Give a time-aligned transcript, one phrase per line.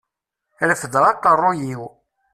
[0.69, 1.83] Refdeɣ aqerruy-iw.